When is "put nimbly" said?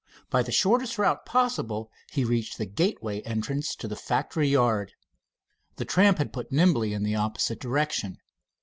6.33-6.91